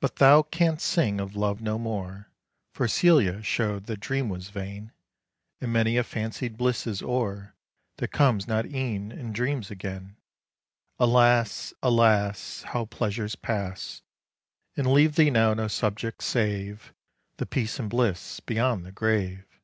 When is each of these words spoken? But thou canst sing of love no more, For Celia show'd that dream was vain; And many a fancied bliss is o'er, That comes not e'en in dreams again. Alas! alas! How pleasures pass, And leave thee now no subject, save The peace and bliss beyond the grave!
But 0.00 0.16
thou 0.16 0.44
canst 0.44 0.86
sing 0.88 1.20
of 1.20 1.36
love 1.36 1.60
no 1.60 1.78
more, 1.78 2.30
For 2.72 2.88
Celia 2.88 3.42
show'd 3.42 3.84
that 3.84 4.00
dream 4.00 4.30
was 4.30 4.48
vain; 4.48 4.92
And 5.60 5.70
many 5.70 5.98
a 5.98 6.04
fancied 6.04 6.56
bliss 6.56 6.86
is 6.86 7.02
o'er, 7.02 7.54
That 7.98 8.08
comes 8.08 8.48
not 8.48 8.64
e'en 8.64 9.12
in 9.12 9.30
dreams 9.34 9.70
again. 9.70 10.16
Alas! 10.98 11.74
alas! 11.82 12.62
How 12.62 12.86
pleasures 12.86 13.36
pass, 13.36 14.00
And 14.74 14.86
leave 14.90 15.16
thee 15.16 15.28
now 15.30 15.52
no 15.52 15.68
subject, 15.68 16.22
save 16.22 16.94
The 17.36 17.44
peace 17.44 17.78
and 17.78 17.90
bliss 17.90 18.40
beyond 18.40 18.86
the 18.86 18.92
grave! 18.92 19.60